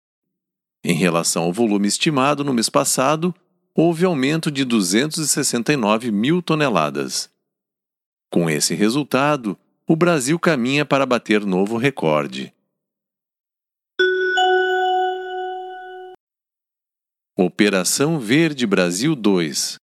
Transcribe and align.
Em 0.84 0.94
relação 0.94 1.44
ao 1.44 1.54
volume 1.54 1.88
estimado 1.88 2.44
no 2.44 2.54
mês 2.54 2.68
passado, 2.68 3.34
houve 3.74 4.04
aumento 4.04 4.52
de 4.52 4.66
269 4.66 6.12
mil 6.12 6.42
toneladas. 6.42 7.30
Com 8.30 8.50
esse 8.50 8.76
resultado, 8.76 9.58
o 9.88 9.96
Brasil 9.96 10.38
caminha 10.38 10.84
para 10.84 11.06
bater 11.06 11.46
novo 11.46 11.78
recorde. 11.78 12.53
Operação 17.36 18.20
Verde 18.20 18.68
Brasil 18.68 19.16
2 19.16 19.78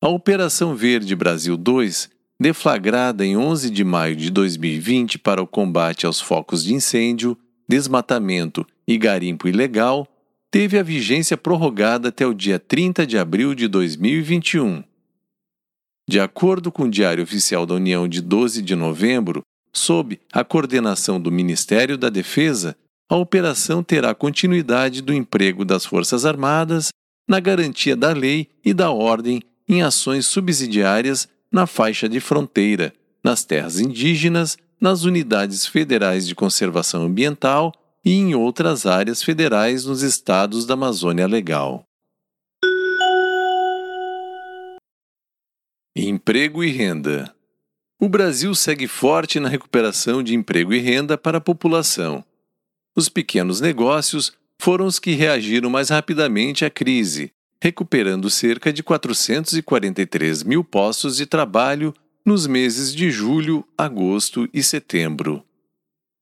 A 0.00 0.08
Operação 0.08 0.76
Verde 0.76 1.16
Brasil 1.16 1.56
2, 1.56 2.08
deflagrada 2.38 3.26
em 3.26 3.36
11 3.36 3.68
de 3.68 3.82
maio 3.82 4.14
de 4.14 4.30
2020 4.30 5.18
para 5.18 5.42
o 5.42 5.46
combate 5.46 6.06
aos 6.06 6.20
focos 6.20 6.62
de 6.62 6.72
incêndio, 6.72 7.36
desmatamento 7.68 8.64
e 8.86 8.96
garimpo 8.96 9.48
ilegal, 9.48 10.06
teve 10.52 10.78
a 10.78 10.84
vigência 10.84 11.36
prorrogada 11.36 12.10
até 12.10 12.24
o 12.24 12.32
dia 12.32 12.60
30 12.60 13.04
de 13.08 13.18
abril 13.18 13.56
de 13.56 13.66
2021. 13.66 14.84
De 16.08 16.20
acordo 16.20 16.70
com 16.70 16.84
o 16.84 16.90
Diário 16.90 17.24
Oficial 17.24 17.66
da 17.66 17.74
União 17.74 18.06
de 18.06 18.20
12 18.20 18.62
de 18.62 18.76
novembro, 18.76 19.42
sob 19.72 20.20
a 20.32 20.44
coordenação 20.44 21.20
do 21.20 21.32
Ministério 21.32 21.98
da 21.98 22.08
Defesa, 22.08 22.76
a 23.12 23.16
operação 23.16 23.82
terá 23.82 24.14
continuidade 24.14 25.02
do 25.02 25.12
emprego 25.12 25.66
das 25.66 25.84
Forças 25.84 26.24
Armadas 26.24 26.88
na 27.28 27.40
garantia 27.40 27.94
da 27.94 28.10
lei 28.10 28.48
e 28.64 28.72
da 28.72 28.90
ordem 28.90 29.42
em 29.68 29.82
ações 29.82 30.24
subsidiárias 30.24 31.28
na 31.52 31.66
faixa 31.66 32.08
de 32.08 32.20
fronteira, 32.20 32.90
nas 33.22 33.44
terras 33.44 33.78
indígenas, 33.78 34.56
nas 34.80 35.04
unidades 35.04 35.66
federais 35.66 36.26
de 36.26 36.34
conservação 36.34 37.02
ambiental 37.02 37.74
e 38.02 38.14
em 38.14 38.34
outras 38.34 38.86
áreas 38.86 39.22
federais 39.22 39.84
nos 39.84 40.00
estados 40.00 40.64
da 40.64 40.72
Amazônia 40.72 41.26
Legal. 41.26 41.84
Emprego 45.94 46.64
e 46.64 46.70
renda. 46.70 47.30
O 48.00 48.08
Brasil 48.08 48.54
segue 48.54 48.88
forte 48.88 49.38
na 49.38 49.50
recuperação 49.50 50.22
de 50.22 50.34
emprego 50.34 50.72
e 50.72 50.78
renda 50.78 51.18
para 51.18 51.36
a 51.36 51.42
população. 51.42 52.24
Os 52.94 53.08
pequenos 53.08 53.60
negócios 53.60 54.32
foram 54.58 54.86
os 54.86 54.98
que 54.98 55.12
reagiram 55.12 55.70
mais 55.70 55.88
rapidamente 55.88 56.64
à 56.64 56.70
crise, 56.70 57.32
recuperando 57.60 58.28
cerca 58.28 58.72
de 58.72 58.82
443 58.82 60.42
mil 60.42 60.62
postos 60.62 61.16
de 61.16 61.26
trabalho 61.26 61.94
nos 62.24 62.46
meses 62.46 62.94
de 62.94 63.10
julho, 63.10 63.64
agosto 63.76 64.48
e 64.52 64.62
setembro. 64.62 65.44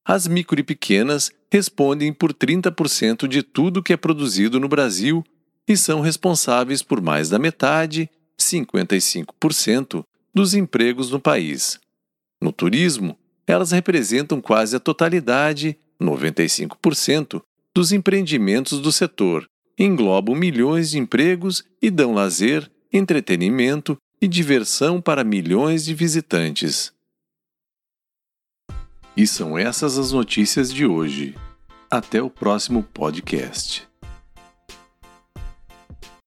As 0.05 0.27
micro 0.27 0.59
e 0.59 0.63
pequenas 0.63 1.31
respondem 1.53 2.13
por 2.13 2.33
30% 2.33 3.27
de 3.27 3.43
tudo 3.43 3.83
que 3.83 3.93
é 3.93 3.97
produzido 3.97 4.59
no 4.59 4.69
Brasil 4.69 5.25
e 5.69 5.77
são 5.77 6.01
responsáveis 6.01 6.83
por 6.83 7.01
mais 7.01 7.29
da 7.29 7.39
metade, 7.39 8.09
55%, 8.39 10.05
dos 10.33 10.55
empregos 10.55 11.11
no 11.11 11.21
país. 11.21 11.79
No 12.41 12.53
turismo, 12.53 13.19
elas 13.47 13.73
representam 13.73 14.41
quase 14.41 14.77
a 14.77 14.81
totalidade 14.81 15.77
95%, 16.01 17.43
dos 17.75 17.93
empreendimentos 17.93 18.81
do 18.81 18.91
setor, 18.91 19.49
englobam 19.79 20.35
milhões 20.35 20.91
de 20.91 20.99
empregos 20.99 21.65
e 21.81 21.91
dão 21.91 22.13
lazer, 22.13 22.71
entretenimento 22.93 23.97
e 24.21 24.29
diversão 24.29 25.01
para 25.01 25.25
milhões 25.25 25.85
de 25.85 25.95
visitantes. 25.95 26.93
E 29.17 29.27
são 29.27 29.59
essas 29.59 29.99
as 29.99 30.13
notícias 30.13 30.73
de 30.73 30.87
hoje. 30.87 31.35
Até 31.91 32.23
o 32.23 32.31
próximo 32.31 32.83
podcast. 32.83 33.90